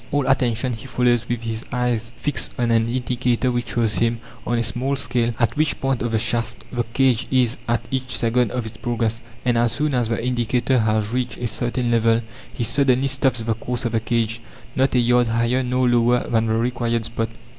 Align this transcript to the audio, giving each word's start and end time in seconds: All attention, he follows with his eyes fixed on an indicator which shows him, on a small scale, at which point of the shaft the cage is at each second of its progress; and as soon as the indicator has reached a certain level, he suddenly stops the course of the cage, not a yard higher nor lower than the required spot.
All 0.11 0.25
attention, 0.25 0.73
he 0.73 0.87
follows 0.87 1.29
with 1.29 1.43
his 1.43 1.63
eyes 1.71 2.11
fixed 2.17 2.49
on 2.57 2.71
an 2.71 2.89
indicator 2.89 3.51
which 3.51 3.73
shows 3.75 3.97
him, 3.97 4.19
on 4.47 4.57
a 4.57 4.63
small 4.63 4.95
scale, 4.95 5.35
at 5.37 5.55
which 5.55 5.79
point 5.79 6.01
of 6.01 6.11
the 6.11 6.17
shaft 6.17 6.63
the 6.73 6.83
cage 6.85 7.27
is 7.29 7.57
at 7.67 7.85
each 7.91 8.15
second 8.17 8.49
of 8.49 8.65
its 8.65 8.77
progress; 8.77 9.21
and 9.45 9.59
as 9.59 9.73
soon 9.73 9.93
as 9.93 10.09
the 10.09 10.25
indicator 10.25 10.79
has 10.79 11.09
reached 11.11 11.37
a 11.37 11.45
certain 11.45 11.91
level, 11.91 12.21
he 12.51 12.63
suddenly 12.63 13.05
stops 13.05 13.43
the 13.43 13.53
course 13.53 13.85
of 13.85 13.91
the 13.91 13.99
cage, 13.99 14.41
not 14.75 14.95
a 14.95 14.99
yard 14.99 15.27
higher 15.27 15.61
nor 15.61 15.87
lower 15.87 16.27
than 16.27 16.47
the 16.47 16.53
required 16.55 17.05
spot. 17.05 17.29